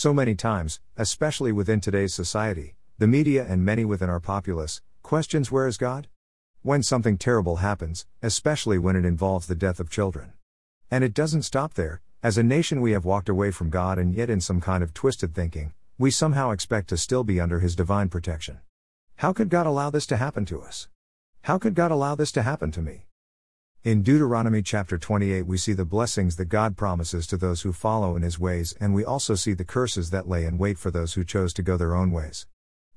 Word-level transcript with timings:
So 0.00 0.14
many 0.14 0.34
times, 0.34 0.80
especially 0.96 1.52
within 1.52 1.78
today's 1.78 2.14
society, 2.14 2.74
the 2.96 3.06
media 3.06 3.44
and 3.46 3.62
many 3.62 3.84
within 3.84 4.08
our 4.08 4.18
populace, 4.18 4.80
questions 5.02 5.52
where 5.52 5.66
is 5.66 5.76
God? 5.76 6.08
When 6.62 6.82
something 6.82 7.18
terrible 7.18 7.56
happens, 7.56 8.06
especially 8.22 8.78
when 8.78 8.96
it 8.96 9.04
involves 9.04 9.46
the 9.46 9.54
death 9.54 9.78
of 9.78 9.90
children. 9.90 10.32
And 10.90 11.04
it 11.04 11.12
doesn't 11.12 11.42
stop 11.42 11.74
there, 11.74 12.00
as 12.22 12.38
a 12.38 12.42
nation 12.42 12.80
we 12.80 12.92
have 12.92 13.04
walked 13.04 13.28
away 13.28 13.50
from 13.50 13.68
God 13.68 13.98
and 13.98 14.14
yet 14.14 14.30
in 14.30 14.40
some 14.40 14.62
kind 14.62 14.82
of 14.82 14.94
twisted 14.94 15.34
thinking, 15.34 15.74
we 15.98 16.10
somehow 16.10 16.50
expect 16.50 16.88
to 16.88 16.96
still 16.96 17.22
be 17.22 17.38
under 17.38 17.60
His 17.60 17.76
divine 17.76 18.08
protection. 18.08 18.60
How 19.16 19.34
could 19.34 19.50
God 19.50 19.66
allow 19.66 19.90
this 19.90 20.06
to 20.06 20.16
happen 20.16 20.46
to 20.46 20.62
us? 20.62 20.88
How 21.42 21.58
could 21.58 21.74
God 21.74 21.90
allow 21.90 22.14
this 22.14 22.32
to 22.32 22.42
happen 22.42 22.70
to 22.70 22.80
me? 22.80 23.04
In 23.82 24.02
Deuteronomy 24.02 24.60
chapter 24.60 24.98
28, 24.98 25.46
we 25.46 25.56
see 25.56 25.72
the 25.72 25.86
blessings 25.86 26.36
that 26.36 26.50
God 26.50 26.76
promises 26.76 27.26
to 27.28 27.38
those 27.38 27.62
who 27.62 27.72
follow 27.72 28.14
in 28.14 28.20
His 28.20 28.38
ways, 28.38 28.74
and 28.78 28.92
we 28.92 29.06
also 29.06 29.34
see 29.34 29.54
the 29.54 29.64
curses 29.64 30.10
that 30.10 30.28
lay 30.28 30.44
in 30.44 30.58
wait 30.58 30.76
for 30.76 30.90
those 30.90 31.14
who 31.14 31.24
chose 31.24 31.54
to 31.54 31.62
go 31.62 31.78
their 31.78 31.94
own 31.94 32.10
ways. 32.10 32.46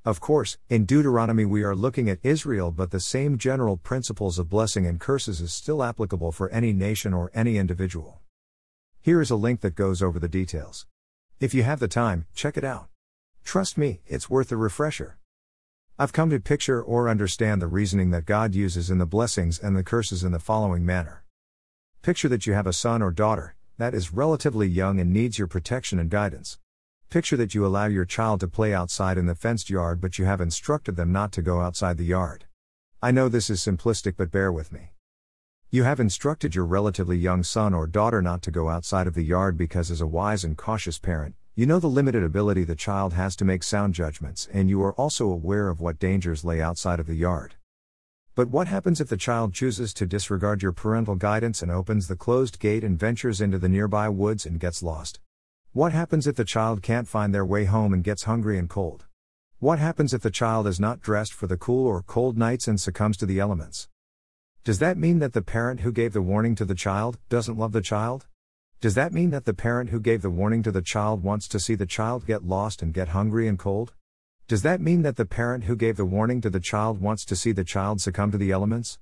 Of 0.03 0.19
course, 0.19 0.57
in 0.67 0.83
Deuteronomy 0.83 1.45
we 1.45 1.63
are 1.63 1.73
looking 1.73 2.09
at 2.09 2.19
Israel, 2.21 2.69
but 2.69 2.91
the 2.91 2.99
same 2.99 3.37
general 3.37 3.77
principles 3.77 4.37
of 4.37 4.49
blessing 4.49 4.85
and 4.85 4.99
curses 4.99 5.39
is 5.39 5.53
still 5.53 5.81
applicable 5.81 6.33
for 6.33 6.49
any 6.49 6.73
nation 6.73 7.13
or 7.13 7.31
any 7.33 7.57
individual. 7.57 8.19
Here 8.99 9.21
is 9.21 9.31
a 9.31 9.37
link 9.37 9.61
that 9.61 9.75
goes 9.75 10.01
over 10.01 10.19
the 10.19 10.27
details. 10.27 10.85
If 11.39 11.53
you 11.53 11.63
have 11.63 11.79
the 11.79 11.87
time, 11.87 12.25
check 12.35 12.57
it 12.57 12.65
out. 12.65 12.89
Trust 13.45 13.77
me, 13.77 14.01
it's 14.05 14.29
worth 14.29 14.51
a 14.51 14.57
refresher. 14.57 15.17
I've 16.03 16.11
come 16.11 16.31
to 16.31 16.39
picture 16.41 16.83
or 16.83 17.07
understand 17.07 17.61
the 17.61 17.67
reasoning 17.67 18.09
that 18.09 18.25
God 18.25 18.53
uses 18.53 18.89
in 18.89 18.97
the 18.97 19.05
blessings 19.05 19.57
and 19.57 19.73
the 19.73 19.85
curses 19.85 20.21
in 20.21 20.33
the 20.33 20.37
following 20.37 20.85
manner. 20.85 21.23
Picture 22.01 22.27
that 22.27 22.45
you 22.45 22.51
have 22.51 22.67
a 22.67 22.73
son 22.73 23.01
or 23.01 23.09
daughter 23.09 23.55
that 23.77 23.93
is 23.93 24.11
relatively 24.11 24.67
young 24.67 24.99
and 24.99 25.13
needs 25.13 25.39
your 25.39 25.47
protection 25.47 25.99
and 25.99 26.09
guidance. 26.09 26.59
Picture 27.09 27.37
that 27.37 27.55
you 27.55 27.65
allow 27.65 27.85
your 27.85 28.03
child 28.03 28.41
to 28.41 28.49
play 28.49 28.73
outside 28.73 29.17
in 29.17 29.27
the 29.27 29.33
fenced 29.33 29.69
yard 29.69 30.01
but 30.01 30.19
you 30.19 30.25
have 30.25 30.41
instructed 30.41 30.97
them 30.97 31.13
not 31.13 31.31
to 31.31 31.41
go 31.41 31.61
outside 31.61 31.97
the 31.97 32.03
yard. 32.03 32.47
I 33.01 33.11
know 33.11 33.29
this 33.29 33.49
is 33.49 33.61
simplistic 33.61 34.15
but 34.17 34.29
bear 34.29 34.51
with 34.51 34.73
me. 34.73 34.91
You 35.69 35.83
have 35.83 36.01
instructed 36.01 36.53
your 36.53 36.65
relatively 36.65 37.17
young 37.17 37.43
son 37.43 37.73
or 37.73 37.87
daughter 37.87 38.21
not 38.21 38.41
to 38.41 38.51
go 38.51 38.67
outside 38.67 39.07
of 39.07 39.13
the 39.13 39.23
yard 39.23 39.57
because, 39.57 39.89
as 39.89 40.01
a 40.01 40.05
wise 40.05 40.43
and 40.43 40.57
cautious 40.57 40.99
parent, 40.99 41.35
you 41.55 41.67
know 41.67 41.77
the 41.77 41.85
limited 41.85 42.23
ability 42.23 42.63
the 42.63 42.75
child 42.75 43.13
has 43.13 43.35
to 43.35 43.45
make 43.45 43.61
sound 43.61 43.93
judgments, 43.93 44.49
and 44.51 44.71
you 44.71 44.81
are 44.81 44.93
also 44.93 45.29
aware 45.29 45.69
of 45.69 45.79
what 45.79 45.99
dangers 45.99 46.43
lay 46.43 46.59
outside 46.59 46.99
of 46.99 47.05
the 47.05 47.13
yard. 47.13 47.53
But 48.33 48.49
what 48.49 48.67
happens 48.67 48.99
if 48.99 49.07
the 49.07 49.17
child 49.17 49.53
chooses 49.53 49.93
to 49.93 50.07
disregard 50.07 50.63
your 50.63 50.71
parental 50.71 51.13
guidance 51.13 51.61
and 51.61 51.71
opens 51.71 52.07
the 52.07 52.15
closed 52.15 52.57
gate 52.57 52.83
and 52.83 52.97
ventures 52.97 53.39
into 53.39 53.59
the 53.59 53.69
nearby 53.69 54.09
woods 54.09 54.47
and 54.47 54.59
gets 54.59 54.81
lost? 54.81 55.19
What 55.73 55.91
happens 55.91 56.25
if 56.25 56.37
the 56.37 56.43
child 56.43 56.81
can't 56.81 57.07
find 57.07 57.35
their 57.35 57.45
way 57.45 57.65
home 57.65 57.93
and 57.93 58.03
gets 58.03 58.23
hungry 58.23 58.57
and 58.57 58.67
cold? 58.67 59.05
What 59.59 59.77
happens 59.77 60.11
if 60.11 60.23
the 60.23 60.31
child 60.31 60.65
is 60.65 60.79
not 60.79 61.01
dressed 61.01 61.33
for 61.33 61.45
the 61.45 61.55
cool 61.55 61.85
or 61.85 62.01
cold 62.01 62.35
nights 62.35 62.67
and 62.67 62.81
succumbs 62.81 63.17
to 63.17 63.27
the 63.27 63.39
elements? 63.39 63.87
Does 64.63 64.79
that 64.79 64.97
mean 64.97 65.19
that 65.19 65.33
the 65.33 65.43
parent 65.43 65.81
who 65.81 65.91
gave 65.91 66.13
the 66.13 66.21
warning 66.23 66.55
to 66.55 66.65
the 66.65 66.73
child 66.73 67.19
doesn't 67.29 67.59
love 67.59 67.73
the 67.73 67.81
child? 67.81 68.25
Does 68.83 68.95
that 68.95 69.13
mean 69.13 69.29
that 69.29 69.45
the 69.45 69.53
parent 69.53 69.91
who 69.91 70.01
gave 70.01 70.21
the 70.21 70.29
warning 70.29 70.61
to 70.63 70.69
the 70.69 70.81
child 70.81 71.23
wants 71.23 71.47
to 71.47 71.57
see 71.57 71.73
the 71.73 71.85
child 71.85 72.25
get 72.25 72.43
lost 72.43 72.81
and 72.81 72.93
get 72.93 73.07
hungry 73.15 73.47
and 73.47 73.57
cold? 73.57 73.93
Does 74.49 74.61
that 74.63 74.81
mean 74.81 75.03
that 75.03 75.15
the 75.15 75.25
parent 75.25 75.63
who 75.63 75.77
gave 75.77 75.95
the 75.95 76.03
warning 76.03 76.41
to 76.41 76.49
the 76.49 76.59
child 76.59 76.99
wants 76.99 77.23
to 77.23 77.35
see 77.37 77.53
the 77.53 77.63
child 77.63 78.01
succumb 78.01 78.31
to 78.31 78.37
the 78.37 78.51
elements? 78.51 78.99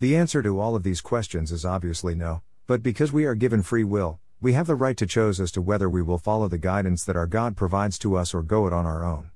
The 0.00 0.16
answer 0.16 0.42
to 0.42 0.58
all 0.58 0.74
of 0.74 0.82
these 0.82 1.00
questions 1.00 1.52
is 1.52 1.64
obviously 1.64 2.16
no, 2.16 2.42
but 2.66 2.82
because 2.82 3.12
we 3.12 3.26
are 3.26 3.36
given 3.36 3.62
free 3.62 3.84
will, 3.84 4.18
we 4.40 4.54
have 4.54 4.66
the 4.66 4.74
right 4.74 4.96
to 4.96 5.06
choose 5.06 5.38
as 5.38 5.52
to 5.52 5.62
whether 5.62 5.88
we 5.88 6.02
will 6.02 6.18
follow 6.18 6.48
the 6.48 6.58
guidance 6.58 7.04
that 7.04 7.14
our 7.14 7.28
God 7.28 7.56
provides 7.56 8.00
to 8.00 8.16
us 8.16 8.34
or 8.34 8.42
go 8.42 8.66
it 8.66 8.72
on 8.72 8.86
our 8.86 9.04
own. 9.04 9.30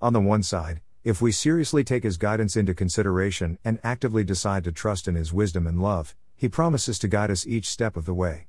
On 0.00 0.12
the 0.12 0.20
one 0.20 0.44
side, 0.44 0.80
if 1.02 1.20
we 1.20 1.32
seriously 1.32 1.82
take 1.82 2.04
His 2.04 2.18
guidance 2.18 2.56
into 2.56 2.72
consideration 2.72 3.58
and 3.64 3.80
actively 3.82 4.22
decide 4.22 4.62
to 4.62 4.70
trust 4.70 5.08
in 5.08 5.16
His 5.16 5.32
wisdom 5.32 5.66
and 5.66 5.82
love, 5.82 6.14
He 6.36 6.48
promises 6.48 7.00
to 7.00 7.08
guide 7.08 7.32
us 7.32 7.48
each 7.48 7.68
step 7.68 7.96
of 7.96 8.04
the 8.04 8.14
way. 8.14 8.46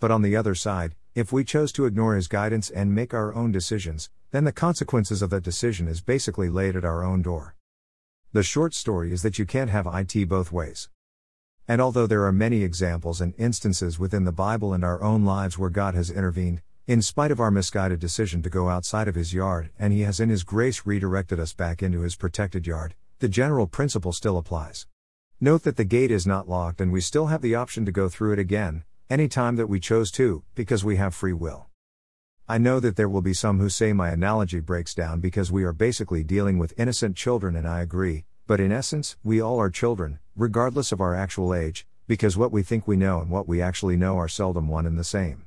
But 0.00 0.10
on 0.12 0.22
the 0.22 0.36
other 0.36 0.54
side, 0.54 0.94
if 1.14 1.32
we 1.32 1.42
chose 1.42 1.72
to 1.72 1.84
ignore 1.84 2.14
his 2.14 2.28
guidance 2.28 2.70
and 2.70 2.94
make 2.94 3.12
our 3.12 3.34
own 3.34 3.50
decisions, 3.50 4.10
then 4.30 4.44
the 4.44 4.52
consequences 4.52 5.22
of 5.22 5.30
that 5.30 5.42
decision 5.42 5.88
is 5.88 6.00
basically 6.00 6.48
laid 6.48 6.76
at 6.76 6.84
our 6.84 7.02
own 7.02 7.22
door. 7.22 7.56
The 8.32 8.44
short 8.44 8.74
story 8.74 9.12
is 9.12 9.22
that 9.22 9.38
you 9.38 9.44
can't 9.44 9.70
have 9.70 9.88
IT 9.92 10.28
both 10.28 10.52
ways. 10.52 10.88
And 11.66 11.80
although 11.80 12.06
there 12.06 12.24
are 12.24 12.32
many 12.32 12.62
examples 12.62 13.20
and 13.20 13.34
instances 13.36 13.98
within 13.98 14.24
the 14.24 14.32
Bible 14.32 14.72
and 14.72 14.84
our 14.84 15.02
own 15.02 15.24
lives 15.24 15.58
where 15.58 15.70
God 15.70 15.94
has 15.94 16.10
intervened, 16.10 16.62
in 16.86 17.02
spite 17.02 17.32
of 17.32 17.40
our 17.40 17.50
misguided 17.50 17.98
decision 17.98 18.40
to 18.42 18.48
go 18.48 18.68
outside 18.68 19.08
of 19.08 19.16
His 19.16 19.34
yard, 19.34 19.70
and 19.78 19.92
He 19.92 20.02
has 20.02 20.20
in 20.20 20.28
His 20.28 20.44
grace 20.44 20.86
redirected 20.86 21.40
us 21.40 21.52
back 21.52 21.82
into 21.82 22.02
His 22.02 22.14
protected 22.14 22.66
yard, 22.66 22.94
the 23.18 23.28
general 23.28 23.66
principle 23.66 24.12
still 24.12 24.38
applies. 24.38 24.86
Note 25.40 25.64
that 25.64 25.76
the 25.76 25.84
gate 25.84 26.10
is 26.12 26.26
not 26.26 26.48
locked 26.48 26.80
and 26.80 26.92
we 26.92 27.00
still 27.00 27.26
have 27.26 27.42
the 27.42 27.54
option 27.56 27.84
to 27.84 27.92
go 27.92 28.08
through 28.08 28.34
it 28.34 28.38
again, 28.38 28.84
any 29.10 29.26
time 29.26 29.56
that 29.56 29.68
we 29.68 29.80
chose 29.80 30.10
to, 30.10 30.42
because 30.54 30.84
we 30.84 30.96
have 30.96 31.14
free 31.14 31.32
will. 31.32 31.68
I 32.46 32.58
know 32.58 32.78
that 32.78 32.96
there 32.96 33.08
will 33.08 33.22
be 33.22 33.32
some 33.32 33.58
who 33.58 33.70
say 33.70 33.94
my 33.94 34.10
analogy 34.10 34.60
breaks 34.60 34.94
down 34.94 35.20
because 35.20 35.50
we 35.50 35.64
are 35.64 35.72
basically 35.72 36.22
dealing 36.22 36.58
with 36.58 36.78
innocent 36.78 37.16
children, 37.16 37.56
and 37.56 37.66
I 37.66 37.80
agree, 37.80 38.26
but 38.46 38.60
in 38.60 38.70
essence, 38.70 39.16
we 39.22 39.40
all 39.40 39.58
are 39.58 39.70
children, 39.70 40.18
regardless 40.36 40.92
of 40.92 41.00
our 41.00 41.14
actual 41.14 41.54
age, 41.54 41.86
because 42.06 42.36
what 42.36 42.52
we 42.52 42.62
think 42.62 42.86
we 42.86 42.96
know 42.96 43.20
and 43.20 43.30
what 43.30 43.48
we 43.48 43.62
actually 43.62 43.96
know 43.96 44.18
are 44.18 44.28
seldom 44.28 44.68
one 44.68 44.84
and 44.84 44.98
the 44.98 45.04
same. 45.04 45.46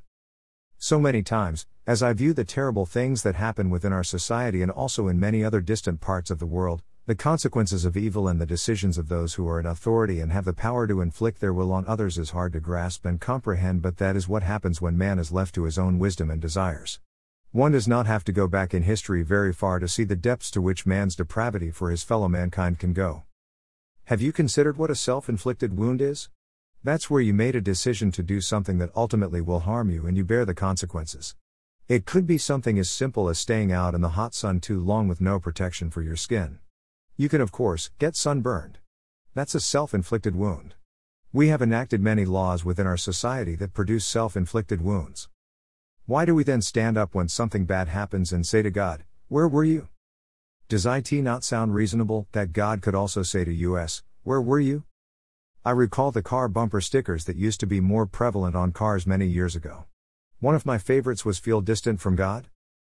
So 0.78 0.98
many 0.98 1.22
times, 1.22 1.66
as 1.86 2.02
I 2.02 2.12
view 2.14 2.32
the 2.32 2.44
terrible 2.44 2.86
things 2.86 3.22
that 3.22 3.36
happen 3.36 3.70
within 3.70 3.92
our 3.92 4.04
society 4.04 4.60
and 4.60 4.72
also 4.72 5.06
in 5.06 5.20
many 5.20 5.44
other 5.44 5.60
distant 5.60 6.00
parts 6.00 6.30
of 6.32 6.40
the 6.40 6.46
world, 6.46 6.82
the 7.04 7.14
consequences 7.16 7.84
of 7.84 7.96
evil 7.96 8.28
and 8.28 8.40
the 8.40 8.46
decisions 8.46 8.96
of 8.96 9.08
those 9.08 9.34
who 9.34 9.48
are 9.48 9.58
in 9.58 9.66
authority 9.66 10.20
and 10.20 10.30
have 10.30 10.44
the 10.44 10.52
power 10.52 10.86
to 10.86 11.00
inflict 11.00 11.40
their 11.40 11.52
will 11.52 11.72
on 11.72 11.84
others 11.88 12.16
is 12.16 12.30
hard 12.30 12.52
to 12.52 12.60
grasp 12.60 13.04
and 13.04 13.20
comprehend, 13.20 13.82
but 13.82 13.96
that 13.96 14.14
is 14.14 14.28
what 14.28 14.44
happens 14.44 14.80
when 14.80 14.96
man 14.96 15.18
is 15.18 15.32
left 15.32 15.52
to 15.52 15.64
his 15.64 15.78
own 15.78 15.98
wisdom 15.98 16.30
and 16.30 16.40
desires. 16.40 17.00
One 17.50 17.72
does 17.72 17.88
not 17.88 18.06
have 18.06 18.22
to 18.24 18.32
go 18.32 18.46
back 18.46 18.72
in 18.72 18.84
history 18.84 19.24
very 19.24 19.52
far 19.52 19.80
to 19.80 19.88
see 19.88 20.04
the 20.04 20.14
depths 20.14 20.48
to 20.52 20.62
which 20.62 20.86
man's 20.86 21.16
depravity 21.16 21.72
for 21.72 21.90
his 21.90 22.04
fellow 22.04 22.28
mankind 22.28 22.78
can 22.78 22.92
go. 22.92 23.24
Have 24.04 24.22
you 24.22 24.30
considered 24.30 24.78
what 24.78 24.90
a 24.90 24.94
self 24.94 25.28
inflicted 25.28 25.76
wound 25.76 26.00
is? 26.00 26.30
That's 26.84 27.10
where 27.10 27.20
you 27.20 27.34
made 27.34 27.56
a 27.56 27.60
decision 27.60 28.12
to 28.12 28.22
do 28.22 28.40
something 28.40 28.78
that 28.78 28.90
ultimately 28.94 29.40
will 29.40 29.60
harm 29.60 29.90
you 29.90 30.06
and 30.06 30.16
you 30.16 30.24
bear 30.24 30.44
the 30.44 30.54
consequences. 30.54 31.34
It 31.88 32.06
could 32.06 32.28
be 32.28 32.38
something 32.38 32.78
as 32.78 32.88
simple 32.88 33.28
as 33.28 33.40
staying 33.40 33.72
out 33.72 33.96
in 33.96 34.02
the 34.02 34.10
hot 34.10 34.34
sun 34.34 34.60
too 34.60 34.78
long 34.78 35.08
with 35.08 35.20
no 35.20 35.40
protection 35.40 35.90
for 35.90 36.00
your 36.00 36.16
skin. 36.16 36.60
You 37.16 37.28
can, 37.28 37.40
of 37.40 37.52
course, 37.52 37.90
get 37.98 38.16
sunburned. 38.16 38.78
That's 39.34 39.54
a 39.54 39.60
self 39.60 39.92
inflicted 39.92 40.34
wound. 40.34 40.74
We 41.32 41.48
have 41.48 41.62
enacted 41.62 42.00
many 42.00 42.24
laws 42.24 42.64
within 42.64 42.86
our 42.86 42.96
society 42.96 43.54
that 43.56 43.74
produce 43.74 44.06
self 44.06 44.36
inflicted 44.36 44.80
wounds. 44.80 45.28
Why 46.06 46.24
do 46.24 46.34
we 46.34 46.42
then 46.42 46.62
stand 46.62 46.96
up 46.96 47.14
when 47.14 47.28
something 47.28 47.64
bad 47.64 47.88
happens 47.88 48.32
and 48.32 48.46
say 48.46 48.62
to 48.62 48.70
God, 48.70 49.04
Where 49.28 49.46
were 49.46 49.64
you? 49.64 49.88
Does 50.68 50.86
it 50.86 51.12
not 51.12 51.44
sound 51.44 51.74
reasonable 51.74 52.28
that 52.32 52.52
God 52.52 52.80
could 52.80 52.94
also 52.94 53.22
say 53.22 53.44
to 53.44 53.76
us, 53.76 54.02
Where 54.22 54.40
were 54.40 54.60
you? 54.60 54.84
I 55.64 55.70
recall 55.70 56.10
the 56.10 56.22
car 56.22 56.48
bumper 56.48 56.80
stickers 56.80 57.26
that 57.26 57.36
used 57.36 57.60
to 57.60 57.66
be 57.66 57.80
more 57.80 58.06
prevalent 58.06 58.56
on 58.56 58.72
cars 58.72 59.06
many 59.06 59.26
years 59.26 59.54
ago. 59.54 59.84
One 60.40 60.54
of 60.54 60.66
my 60.66 60.78
favorites 60.78 61.24
was 61.24 61.38
Feel 61.38 61.60
Distant 61.60 62.00
from 62.00 62.16
God? 62.16 62.48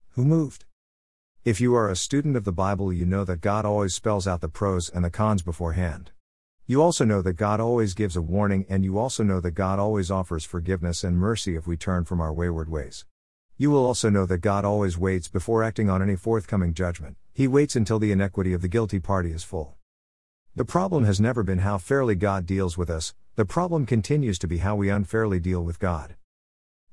Who 0.09 0.23
moved? 0.23 0.65
If 1.45 1.61
you 1.61 1.73
are 1.73 1.89
a 1.89 1.95
student 1.95 2.35
of 2.35 2.43
the 2.43 2.51
Bible, 2.51 2.91
you 2.91 3.05
know 3.05 3.23
that 3.23 3.39
God 3.39 3.63
always 3.63 3.95
spells 3.95 4.27
out 4.27 4.41
the 4.41 4.49
pros 4.49 4.89
and 4.89 5.05
the 5.05 5.09
cons 5.09 5.41
beforehand. 5.41 6.11
You 6.65 6.81
also 6.81 7.05
know 7.05 7.21
that 7.21 7.37
God 7.37 7.61
always 7.61 7.93
gives 7.93 8.17
a 8.17 8.21
warning, 8.21 8.65
and 8.67 8.83
you 8.83 8.97
also 8.97 9.23
know 9.23 9.39
that 9.39 9.51
God 9.51 9.79
always 9.79 10.11
offers 10.11 10.43
forgiveness 10.43 11.01
and 11.01 11.17
mercy 11.17 11.55
if 11.55 11.65
we 11.65 11.77
turn 11.77 12.03
from 12.03 12.19
our 12.19 12.33
wayward 12.33 12.67
ways. 12.67 13.05
You 13.55 13.71
will 13.71 13.85
also 13.85 14.09
know 14.09 14.25
that 14.25 14.39
God 14.39 14.65
always 14.65 14.97
waits 14.97 15.29
before 15.29 15.63
acting 15.63 15.89
on 15.89 16.01
any 16.01 16.17
forthcoming 16.17 16.73
judgment, 16.73 17.15
He 17.33 17.47
waits 17.47 17.77
until 17.77 17.99
the 17.99 18.11
iniquity 18.11 18.51
of 18.51 18.61
the 18.61 18.67
guilty 18.67 18.99
party 18.99 19.31
is 19.31 19.45
full. 19.45 19.77
The 20.57 20.65
problem 20.65 21.05
has 21.05 21.21
never 21.21 21.41
been 21.41 21.59
how 21.59 21.77
fairly 21.77 22.15
God 22.15 22.45
deals 22.45 22.77
with 22.77 22.89
us, 22.89 23.13
the 23.37 23.45
problem 23.45 23.85
continues 23.85 24.37
to 24.39 24.47
be 24.47 24.57
how 24.57 24.75
we 24.75 24.89
unfairly 24.89 25.39
deal 25.39 25.63
with 25.63 25.79
God. 25.79 26.15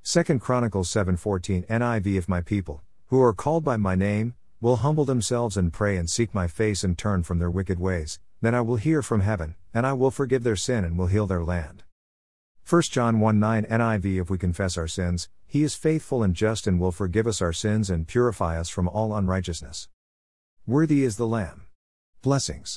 2 0.05 0.39
Chronicles 0.39 0.89
7:14 0.89 1.67
NIV 1.67 2.17
If 2.17 2.29
my 2.29 2.43
people, 2.43 2.85
who 3.09 3.23
are 3.23 3.33
called 3.33 3.65
by 3.65 3.77
my 3.77 3.95
name, 3.95 4.35
will 4.61 4.77
humble 4.77 5.05
themselves 5.05 5.57
and 5.57 5.73
pray 5.73 5.97
and 5.97 6.11
seek 6.11 6.35
my 6.35 6.47
face 6.47 6.83
and 6.83 6.99
turn 6.99 7.23
from 7.23 7.39
their 7.39 7.51
wicked 7.51 7.79
ways, 7.79 8.19
then 8.41 8.55
I 8.55 8.61
will 8.61 8.77
hear 8.77 9.03
from 9.03 9.21
heaven, 9.21 9.55
and 9.73 9.87
I 9.87 9.93
will 9.93 10.11
forgive 10.11 10.43
their 10.43 10.57
sin 10.57 10.85
and 10.85 10.99
will 10.99 11.07
heal 11.07 11.27
their 11.27 11.45
land. 11.45 11.85
1 12.69 12.83
John 12.91 13.21
1 13.21 13.39
9 13.39 13.65
NIV 13.65 14.21
If 14.23 14.31
we 14.31 14.39
confess 14.39 14.77
our 14.77 14.89
sins, 14.89 15.29
he 15.47 15.63
is 15.63 15.77
faithful 15.77 16.25
and 16.25 16.35
just 16.35 16.67
and 16.67 16.81
will 16.81 16.91
forgive 16.91 17.29
us 17.29 17.41
our 17.41 17.53
sins 17.53 17.89
and 17.89 18.09
purify 18.09 18.59
us 18.59 18.69
from 18.69 18.89
all 18.89 19.15
unrighteousness. 19.15 19.89
Worthy 20.67 21.05
is 21.05 21.17
the 21.17 21.29
Lamb. 21.29 21.67
Blessings. 22.23 22.75